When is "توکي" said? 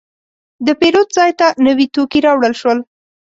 1.93-2.19